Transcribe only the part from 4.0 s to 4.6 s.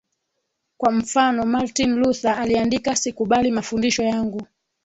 yangu